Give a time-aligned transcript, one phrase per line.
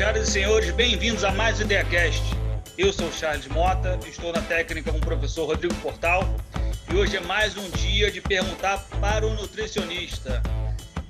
[0.00, 2.22] Senhoras e senhores, bem-vindos a mais um IdeaCast.
[2.78, 6.22] Eu sou o Charles Mota, estou na técnica com o professor Rodrigo Portal
[6.90, 10.42] e hoje é mais um dia de perguntar para o nutricionista.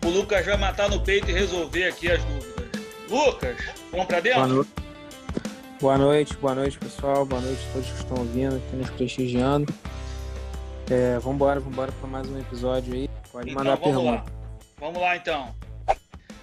[0.05, 2.83] O Lucas vai matar no peito e resolver aqui as dúvidas.
[3.09, 3.57] Lucas,
[3.93, 4.41] vamos para dentro?
[4.41, 4.71] Boa noite.
[5.81, 7.25] boa noite, boa noite, pessoal.
[7.25, 9.73] Boa noite a todos que estão ouvindo, aqui nos prestigiando.
[10.91, 13.09] É, vamos embora, vamos embora para mais um episódio aí.
[13.31, 14.25] Pode então, mandar vamos pergunta.
[14.25, 14.33] lá.
[14.81, 15.55] Vamos lá então.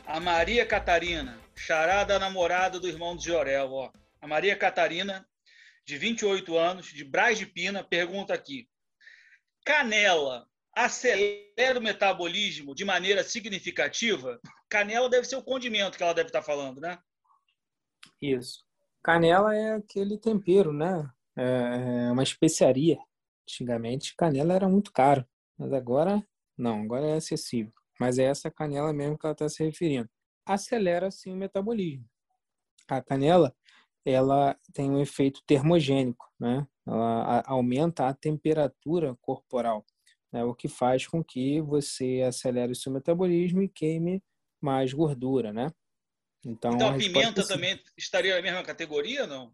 [0.08, 3.92] A Maria Catarina, charada namorada do irmão de Jorel, ó.
[4.22, 5.28] A Maria Catarina,
[5.86, 8.70] de 28 anos, de Braz de Pina, pergunta aqui:
[9.66, 14.40] Canela acelera o metabolismo de maneira significativa?
[14.70, 17.00] Canela deve ser o condimento que ela deve estar falando, né?
[18.22, 18.64] Isso.
[19.04, 21.10] Canela é aquele tempero, né?
[21.36, 22.98] É uma especiaria.
[23.44, 25.26] Antigamente, canela era muito caro,
[25.58, 26.22] mas agora
[26.58, 27.72] não, agora é acessível.
[28.00, 30.10] Mas é essa canela mesmo que ela está se referindo.
[30.48, 32.08] Acelera sim o metabolismo.
[32.88, 33.54] A canela,
[34.06, 36.66] ela tem um efeito termogênico, né?
[36.86, 39.86] Ela aumenta a temperatura corporal,
[40.32, 40.44] né?
[40.46, 44.24] o que faz com que você acelere o seu metabolismo e queime
[44.62, 45.70] mais gordura, né?
[46.46, 49.54] Então, Então a pimenta também estaria na mesma categoria, não?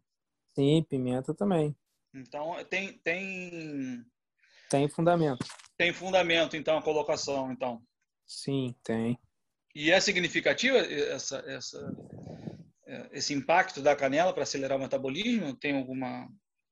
[0.54, 1.76] Sim, pimenta também.
[2.14, 4.06] Então tem, tem,
[4.70, 5.46] Tem fundamento.
[5.76, 7.84] tem fundamento, então, a colocação, então.
[8.28, 9.18] Sim, tem.
[9.76, 11.96] E é significativa essa, essa,
[12.86, 15.56] é, esse impacto da canela para acelerar o metabolismo?
[15.56, 16.28] Tem alguma.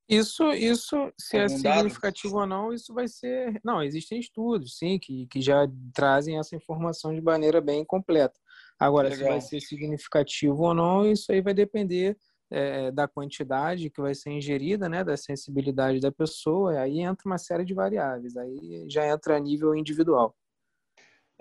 [0.07, 1.77] Isso, isso, se é Algum dado?
[1.77, 3.59] significativo ou não, isso vai ser.
[3.63, 8.38] Não, existem estudos, sim, que, que já trazem essa informação de maneira bem completa.
[8.77, 9.31] Agora, se Legal.
[9.31, 12.17] vai ser significativo ou não, isso aí vai depender
[12.52, 16.77] é, da quantidade que vai ser ingerida, né, da sensibilidade da pessoa.
[16.77, 18.35] Aí entra uma série de variáveis.
[18.35, 20.35] Aí já entra a nível individual.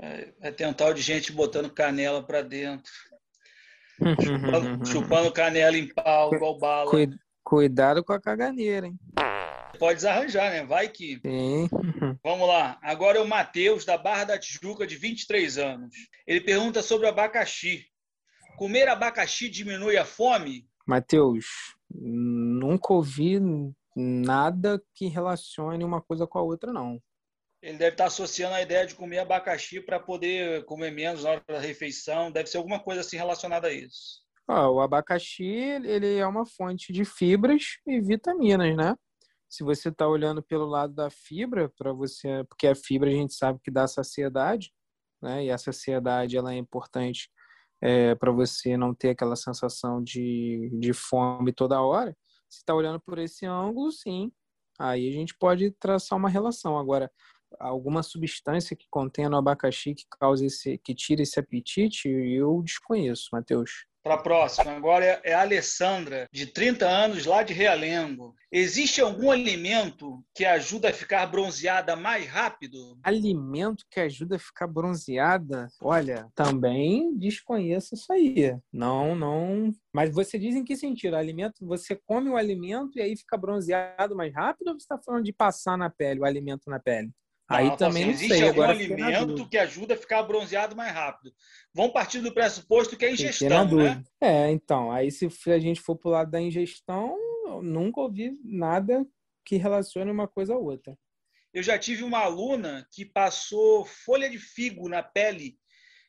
[0.03, 2.91] É, é tem um tal de gente botando canela para dentro,
[4.23, 6.91] chupando, chupando canela em pau, igual bala.
[6.91, 7.11] Cui-
[7.43, 8.99] Cuidado com a caganeira, hein?
[9.79, 10.65] Pode desarranjar, né?
[10.65, 11.19] Vai que.
[11.25, 11.69] Sim.
[12.23, 12.79] Vamos lá.
[12.83, 15.93] Agora é o Matheus, da Barra da Tijuca, de 23 anos.
[16.27, 17.87] Ele pergunta sobre abacaxi.
[18.57, 20.69] Comer abacaxi diminui a fome?
[20.87, 21.47] Matheus,
[21.91, 23.41] nunca ouvi
[23.97, 27.01] nada que relacione uma coisa com a outra, não.
[27.63, 31.45] Ele deve estar associando a ideia de comer abacaxi para poder comer menos na hora
[31.47, 32.33] da refeição.
[32.33, 34.21] Deve ser alguma coisa assim relacionada a isso.
[34.49, 38.97] Ó, o abacaxi, ele é uma fonte de fibras e vitaminas, né?
[39.49, 43.35] Se você está olhando pelo lado da fibra, para você, porque a fibra a gente
[43.35, 44.73] sabe que dá saciedade,
[45.23, 45.45] né?
[45.45, 47.31] E a saciedade ela é importante
[48.19, 52.17] para você não ter aquela sensação de, de fome toda hora.
[52.49, 54.33] Se está olhando por esse ângulo, sim.
[54.79, 56.79] Aí a gente pode traçar uma relação.
[56.79, 57.11] Agora,
[57.59, 63.29] alguma substância que contenha no abacaxi que cause esse, que tire esse apetite, eu desconheço,
[63.33, 63.87] Matheus.
[64.03, 64.73] Para a próxima.
[64.73, 68.35] Agora é- é a Alessandra, de 30 anos, lá de Realengo.
[68.51, 72.99] Existe algum alimento que ajuda a ficar bronzeada mais rápido?
[73.03, 75.69] Alimento que ajuda a ficar bronzeada?
[75.83, 78.57] Olha, também desconheço isso aí.
[78.73, 79.71] Não, não.
[79.93, 81.15] Mas você diz em que sentido?
[81.15, 85.25] Alimento, você come o alimento e aí fica bronzeado mais rápido ou você está falando
[85.25, 87.11] de passar na pele, o alimento na pele?
[87.51, 88.49] Aí também assim, não existe sei.
[88.49, 91.35] algum Agora alimento que ajuda a ficar bronzeado mais rápido?
[91.75, 94.05] Vamos partir do pressuposto que é ingestão, né?
[94.21, 97.17] É, então, aí se a gente for pro lado da ingestão,
[97.47, 99.05] eu nunca ouvi nada
[99.45, 100.97] que relacione uma coisa a outra.
[101.53, 105.59] Eu já tive uma aluna que passou folha de figo na pele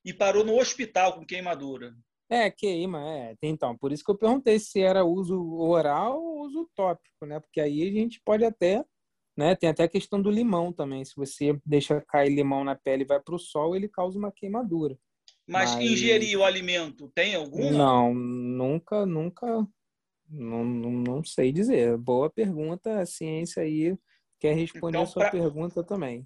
[0.06, 1.96] e parou no hospital com queimadura.
[2.30, 3.36] É, queima, é.
[3.42, 7.40] Então, por isso que eu perguntei se era uso oral ou uso tópico, né?
[7.40, 8.86] Porque aí a gente pode até,
[9.36, 9.56] né?
[9.56, 11.04] Tem até a questão do limão também.
[11.06, 14.32] Se você deixa cair limão na pele e vai para o sol, ele causa uma
[14.32, 14.98] queimadura.
[15.48, 17.72] Mas, Mas- ingerir o alimento tem alguma?
[17.72, 19.48] Não, nunca, nunca,
[20.30, 21.98] não, não, não sei dizer.
[21.98, 23.96] Boa pergunta, a ciência aí
[24.40, 26.26] quer responder Então, a sua pra- pergunta também.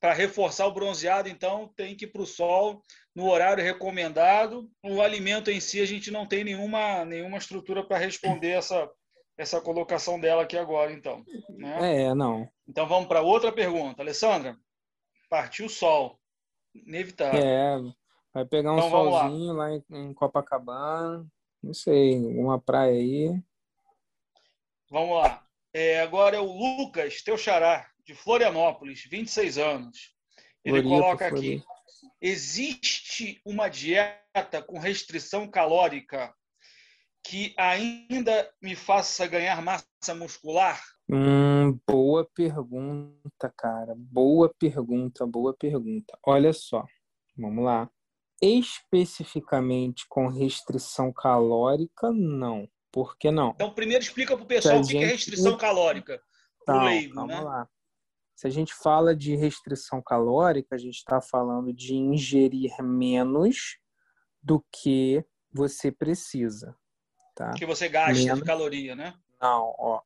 [0.00, 2.82] Para reforçar o bronzeado, então, tem que ir para o sol
[3.14, 4.68] no horário recomendado.
[4.84, 8.90] O alimento em si, a gente não tem nenhuma, nenhuma estrutura para responder essa,
[9.36, 11.24] essa colocação dela aqui agora, então.
[11.50, 12.04] né?
[12.04, 12.48] É, não.
[12.68, 14.02] Então, vamos para outra pergunta.
[14.02, 14.56] Alessandra,
[15.28, 16.20] partiu o sol.
[16.74, 17.40] Inevitável.
[17.40, 17.76] É,
[18.32, 19.28] vai pegar um Então, vamos lá.
[19.28, 21.26] solzinho lá em, em Copacabana,
[21.62, 23.42] não sei, uma praia aí.
[24.90, 25.44] Vamos lá.
[25.72, 30.14] É, agora é o Lucas, teu xará, de Florianópolis, 26 anos.
[30.64, 31.66] Ele Floripa, coloca aqui: Floripa.
[32.20, 36.32] existe uma dieta com restrição calórica
[37.24, 40.80] que ainda me faça ganhar massa muscular?
[41.08, 43.94] Hum, boa pergunta, cara.
[43.96, 46.16] Boa pergunta, boa pergunta.
[46.22, 46.84] Olha só,
[47.36, 47.90] vamos lá.
[48.42, 52.68] especificamente com restrição calórica, não.
[52.92, 53.50] Por que não?
[53.50, 56.20] Então, primeiro explica para o pessoal o que é restrição calórica.
[56.66, 57.40] Tá, leigo, calma né?
[57.40, 57.68] lá.
[58.36, 63.78] Se a gente fala de restrição calórica, a gente está falando de ingerir menos
[64.42, 66.76] do que você precisa.
[67.34, 67.52] Tá?
[67.54, 68.40] Que você gasta menos...
[68.40, 69.14] de caloria, né?
[69.40, 70.00] Não, ó.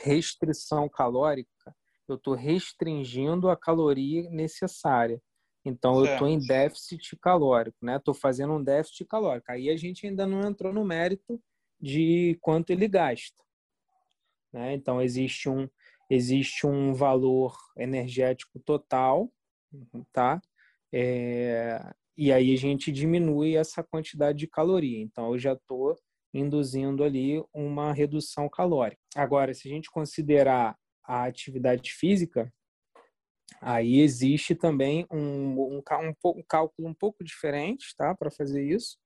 [0.00, 1.74] Restrição calórica,
[2.08, 5.20] eu estou restringindo a caloria necessária.
[5.64, 6.08] Então, certo.
[6.08, 7.96] eu estou em déficit calórico, né?
[7.96, 9.50] Estou fazendo um déficit calórico.
[9.50, 11.40] Aí a gente ainda não entrou no mérito
[11.80, 13.42] de quanto ele gasta.
[14.52, 14.74] Né?
[14.74, 15.68] Então, existe um,
[16.08, 19.30] existe um valor energético total,
[20.12, 20.40] tá?
[20.92, 25.00] É, e aí a gente diminui essa quantidade de caloria.
[25.00, 25.96] Então, eu já estou
[26.32, 29.00] induzindo ali uma redução calórica.
[29.16, 32.52] Agora, se a gente considerar a atividade física,
[33.60, 38.98] aí existe também um, um, um, um cálculo um pouco diferente, tá, para fazer isso,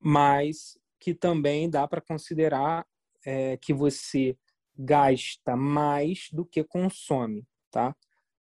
[0.00, 2.86] mas que também dá para considerar
[3.24, 4.36] é, que você
[4.76, 7.94] gasta mais do que consome, tá?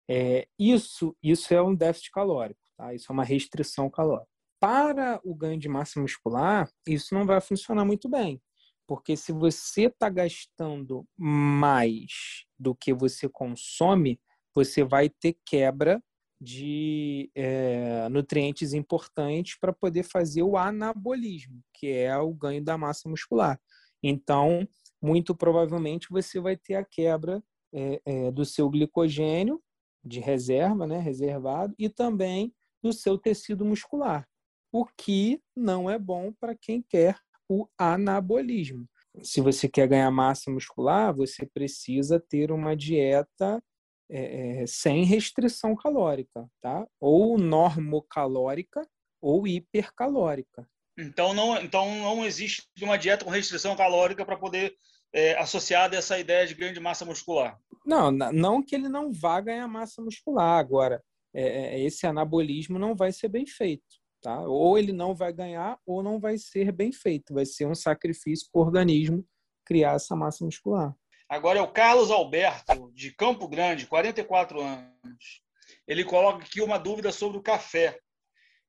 [0.09, 2.93] É, isso, isso é um déficit calórico, tá?
[2.93, 4.29] Isso é uma restrição calórica.
[4.61, 8.39] Para o ganho de massa muscular, isso não vai funcionar muito bem,
[8.85, 14.21] porque se você está gastando mais do que você consome,
[14.53, 15.99] você vai ter quebra
[16.39, 23.09] de é, nutrientes importantes para poder fazer o anabolismo, que é o ganho da massa
[23.09, 23.59] muscular.
[24.03, 24.67] Então,
[25.01, 27.43] muito provavelmente você vai ter a quebra
[27.73, 29.59] é, é, do seu glicogênio
[30.03, 34.27] de reserva, né, reservado, e também do seu tecido muscular,
[34.71, 37.17] o que não é bom para quem quer
[37.49, 38.87] o anabolismo.
[39.21, 43.61] Se você quer ganhar massa muscular, você precisa ter uma dieta
[44.09, 46.87] é, sem restrição calórica, tá?
[46.99, 48.87] Ou normocalórica
[49.21, 50.67] ou hipercalórica.
[50.97, 54.75] Então não, então não existe uma dieta com restrição calórica para poder
[55.13, 57.59] é, associada a essa ideia de grande massa muscular.
[57.85, 60.59] Não, não que ele não vá ganhar massa muscular.
[60.59, 61.03] Agora,
[61.33, 64.00] é, é, esse anabolismo não vai ser bem feito.
[64.21, 64.39] Tá?
[64.41, 67.33] Ou ele não vai ganhar ou não vai ser bem feito.
[67.33, 69.25] Vai ser um sacrifício para o organismo
[69.65, 70.95] criar essa massa muscular.
[71.27, 75.41] Agora é o Carlos Alberto, de Campo Grande, 44 anos.
[75.87, 77.97] Ele coloca aqui uma dúvida sobre o café.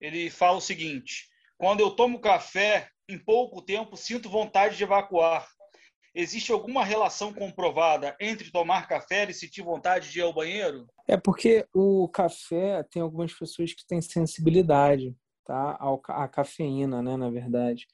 [0.00, 1.28] Ele fala o seguinte:
[1.58, 5.46] quando eu tomo café, em pouco tempo sinto vontade de evacuar.
[6.14, 10.86] Existe alguma relação comprovada entre tomar café e sentir vontade de ir ao banheiro?
[11.08, 15.16] É porque o café tem algumas pessoas que têm sensibilidade
[15.52, 15.78] tá?
[16.08, 17.86] à cafeína, né, na verdade.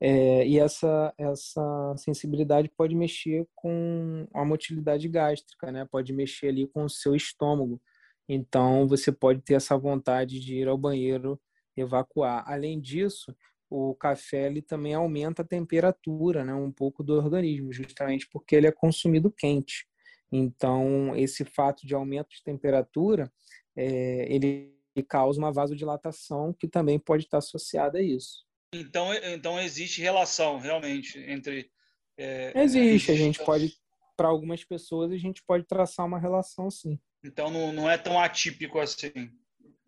[0.00, 5.86] É, e essa, essa sensibilidade pode mexer com a motilidade gástrica, né?
[5.88, 7.80] Pode mexer ali com o seu estômago.
[8.28, 11.40] Então, você pode ter essa vontade de ir ao banheiro
[11.76, 12.42] evacuar.
[12.48, 13.34] Além disso,
[13.70, 18.66] o café ele também aumenta a temperatura, né, um pouco do organismo, justamente porque ele
[18.66, 19.86] é consumido quente.
[20.32, 23.32] Então, esse fato de aumento de temperatura,
[23.76, 28.44] é, ele causa uma vasodilatação que também pode estar associada a isso.
[28.74, 31.70] Então, então existe relação realmente entre.
[32.16, 33.76] É, existe, a gente pode,
[34.16, 36.98] para algumas pessoas, a gente pode traçar uma relação sim.
[37.24, 39.30] Então não, não é tão atípico assim.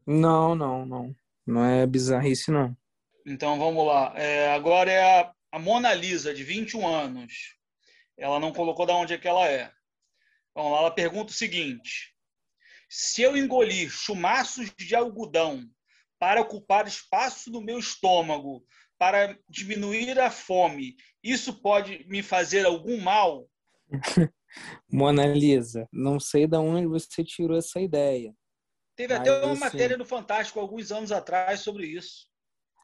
[0.07, 1.15] Não, não, não.
[1.47, 2.77] Não é bizarrice, não.
[3.25, 4.13] Então vamos lá.
[4.17, 7.57] É, agora é a, a, Mona Lisa, de 21 anos.
[8.17, 9.71] Ela não colocou de onde é que ela é.
[10.55, 12.16] Vamos lá, ela pergunta o seguinte:
[12.89, 15.63] se eu engolir chumaços de algodão
[16.19, 18.65] para ocupar espaço no meu estômago,
[18.99, 23.49] para diminuir a fome, isso pode me fazer algum mal?
[24.91, 28.35] Mona Lisa, não sei de onde você tirou essa ideia.
[28.97, 29.61] Teve até uma assim...
[29.61, 32.29] matéria no Fantástico alguns anos atrás sobre isso.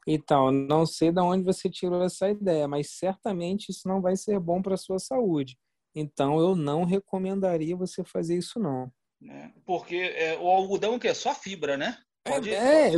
[0.07, 4.39] Então, não sei de onde você tirou essa ideia, mas certamente isso não vai ser
[4.39, 5.57] bom para a sua saúde.
[5.95, 8.91] Então, eu não recomendaria você fazer isso, não.
[9.29, 11.97] É, porque é, o algodão que é só fibra, né?
[12.23, 12.49] Pode...
[12.49, 12.91] É,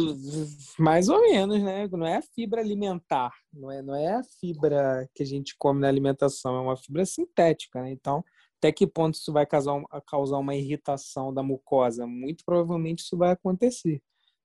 [0.78, 1.88] mais ou menos, né?
[1.92, 5.82] Não é a fibra alimentar, não é, não é a fibra que a gente come
[5.82, 7.92] na alimentação, é uma fibra sintética, né?
[7.92, 8.24] Então,
[8.60, 12.06] até que ponto isso vai causar, causar uma irritação da mucosa?
[12.06, 14.02] Muito provavelmente isso vai acontecer.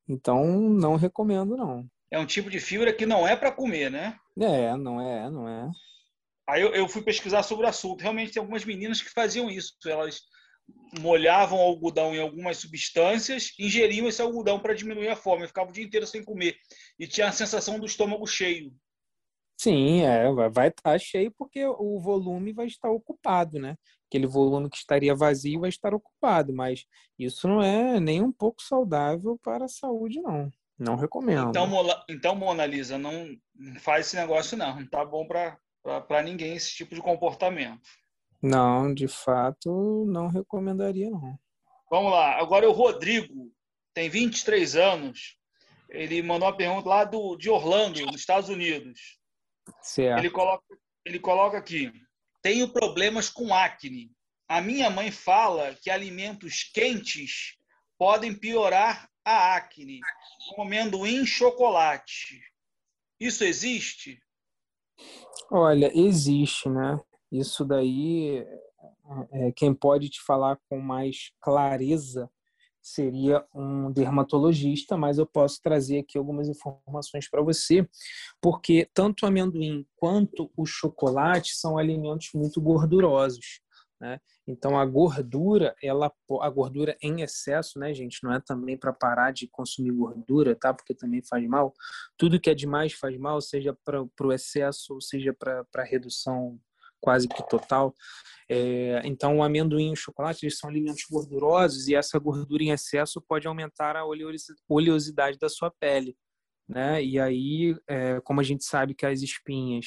[0.08, 1.86] Então, não recomendo, não.
[2.10, 4.18] É um tipo de fibra que não é para comer, né?
[4.38, 5.70] É, não é, não é.
[6.48, 8.00] Aí eu, eu fui pesquisar sobre o assunto.
[8.02, 9.74] Realmente tem algumas meninas que faziam isso.
[9.86, 10.22] Elas
[11.00, 15.72] molhavam o algodão em algumas substâncias, ingeriam esse algodão para diminuir a fome, ficavam o
[15.72, 16.56] dia inteiro sem comer
[16.98, 18.72] e tinha a sensação do estômago cheio.
[19.60, 23.76] Sim, é, vai estar tá cheio porque o volume vai estar ocupado, né?
[24.08, 26.86] Aquele volume que estaria vazio vai estar ocupado, mas
[27.18, 30.50] isso não é nem um pouco saudável para a saúde, não.
[30.78, 31.50] Não recomendo.
[31.50, 31.68] Então,
[32.08, 33.36] então Mona Lisa, não
[33.80, 34.80] faz esse negócio não.
[34.80, 37.86] Não tá bom para ninguém esse tipo de comportamento.
[38.42, 41.38] Não, de fato, não recomendaria não.
[41.90, 42.38] Vamos lá.
[42.38, 43.52] Agora o Rodrigo
[43.92, 45.36] tem 23 anos.
[45.88, 49.18] Ele mandou uma pergunta lá do, de Orlando, nos Estados Unidos.
[49.82, 50.18] Certo.
[50.18, 50.64] Ele coloca,
[51.04, 51.92] ele coloca aqui:
[52.40, 54.10] tenho problemas com acne.
[54.48, 57.56] A minha mãe fala que alimentos quentes
[57.98, 60.00] podem piorar a acne,
[60.48, 62.40] como amendoim e chocolate.
[63.18, 64.20] Isso existe?
[65.50, 66.98] Olha, existe, né?
[67.30, 68.46] Isso daí,
[69.32, 72.30] é, quem pode te falar com mais clareza
[72.82, 77.86] seria um dermatologista, mas eu posso trazer aqui algumas informações para você,
[78.40, 83.60] porque tanto o amendoim quanto o chocolate são alimentos muito gordurosos.
[84.00, 84.18] Né?
[84.48, 86.10] Então a gordura, ela
[86.40, 90.72] a gordura em excesso, né, gente, não é também para parar de consumir gordura, tá?
[90.72, 91.74] Porque também faz mal.
[92.16, 96.58] Tudo que é demais faz mal, seja para o excesso, ou seja para a redução
[97.00, 97.94] quase que total.
[98.48, 102.70] É, então, o amendoim e o chocolate eles são alimentos gordurosos e essa gordura em
[102.70, 104.04] excesso pode aumentar a
[104.68, 106.16] oleosidade da sua pele.
[106.68, 107.02] Né?
[107.04, 109.86] E aí, é, como a gente sabe que as espinhas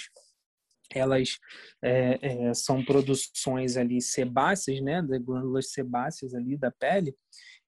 [0.91, 1.39] elas
[1.82, 7.15] é, é, são produções ali sebáceas, né, das glândulas sebáceas ali da pele,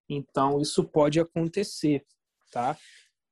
[0.07, 2.05] então isso pode acontecer,
[2.51, 2.77] tá?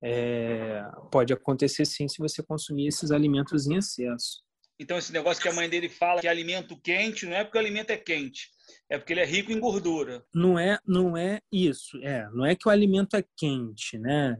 [0.01, 4.43] É, pode acontecer sim se você consumir esses alimentos em excesso.
[4.83, 7.61] Então esse negócio que a mãe dele fala que alimento quente não é porque o
[7.61, 8.49] alimento é quente,
[8.89, 10.23] é porque ele é rico em gordura.
[10.35, 11.97] Não é, não é isso.
[12.03, 14.35] É, não é que o alimento é quente, né?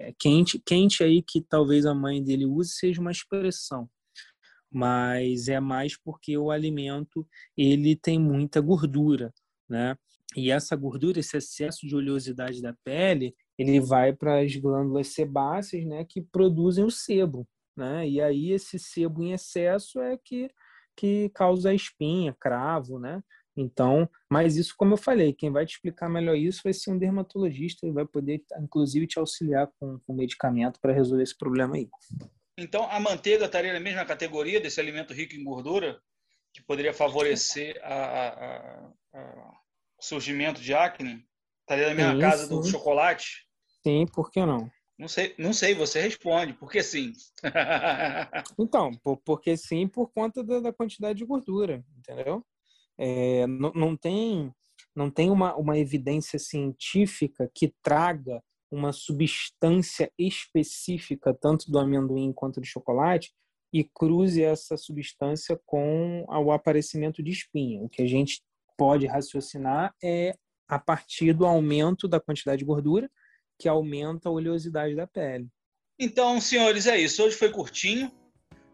[0.00, 3.88] É quente, quente aí que talvez a mãe dele use seja uma expressão
[4.76, 7.24] mas é mais porque o alimento
[7.56, 9.32] ele tem muita gordura,
[9.70, 9.96] né?
[10.36, 15.86] E essa gordura, esse excesso de oleosidade da pele, ele vai para as glândulas sebáceas,
[15.86, 17.46] né, que produzem o sebo,
[17.76, 18.08] né?
[18.08, 20.50] E aí esse sebo em excesso é que
[20.96, 23.20] que causa espinha, cravo, né?
[23.56, 26.98] Então, mas isso, como eu falei, quem vai te explicar melhor isso vai ser um
[26.98, 31.88] dermatologista e vai poder, inclusive, te auxiliar com, com medicamento para resolver esse problema aí.
[32.58, 36.00] Então, a manteiga estaria na mesma categoria desse alimento rico em gordura,
[36.52, 37.80] que poderia favorecer
[39.14, 41.24] o surgimento de acne?
[41.60, 42.60] Estaria na mesma sim, casa sim.
[42.60, 43.46] do chocolate?
[43.82, 44.70] Sim, por que não?
[44.98, 46.52] Não sei, não sei, você responde.
[46.54, 47.12] Por que sim?
[48.58, 52.44] então, por, porque sim, por conta da, da quantidade de gordura, entendeu?
[52.96, 54.52] É, não, não tem,
[54.94, 62.60] não tem uma, uma evidência científica que traga uma substância específica, tanto do amendoim quanto
[62.60, 63.32] do chocolate,
[63.72, 67.82] e cruze essa substância com o aparecimento de espinha.
[67.82, 68.40] O que a gente
[68.76, 70.36] pode raciocinar é
[70.68, 73.10] a partir do aumento da quantidade de gordura,
[73.58, 75.48] que aumenta a oleosidade da pele.
[75.98, 77.22] Então, senhores, é isso.
[77.22, 78.10] Hoje foi curtinho.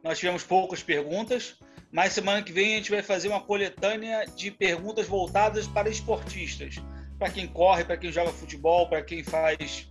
[0.02, 1.56] Nós tivemos poucas perguntas,
[1.92, 6.76] mas semana que vem a gente vai fazer uma coletânea de perguntas voltadas para esportistas.
[7.18, 9.86] Para quem corre, para quem joga futebol, para quem faz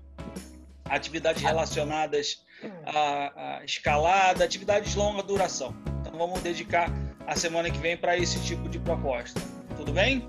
[0.86, 2.44] atividades relacionadas
[2.86, 5.76] à, escalada, atividades de longa duração.
[6.02, 6.90] Então vamos dedicar
[7.28, 9.40] a semana que vem para esse tipo de proposta.
[9.78, 10.28] Tudo bem?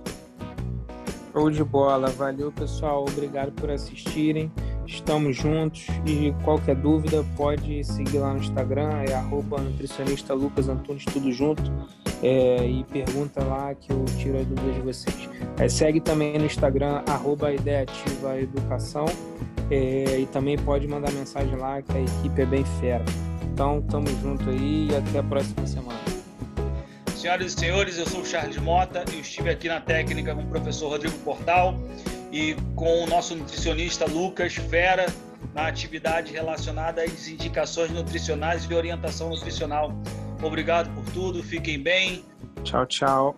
[1.33, 2.09] Show de bola.
[2.11, 3.05] Valeu, pessoal.
[3.09, 4.51] Obrigado por assistirem.
[4.87, 11.05] Estamos juntos e qualquer dúvida pode seguir lá no Instagram, é arroba nutricionista Lucas Antunes,
[11.05, 11.63] tudo junto.
[12.23, 15.31] É, e pergunta lá que eu tiro as dúvidas de vocês.
[15.59, 19.07] É, segue também no Instagram, arroba Ideia Ativa Educação.
[19.71, 23.05] É, e também pode mandar mensagem lá que a equipe é bem fera.
[23.53, 26.10] Então, tamo junto aí e até a próxima semana.
[27.21, 30.47] Senhoras e senhores, eu sou o Charles Mota e estive aqui na técnica com o
[30.47, 31.79] professor Rodrigo Portal
[32.33, 35.05] e com o nosso nutricionista Lucas Fera
[35.55, 39.93] na atividade relacionada às indicações nutricionais e orientação nutricional.
[40.43, 42.25] Obrigado por tudo, fiquem bem.
[42.65, 43.37] Tchau, tchau.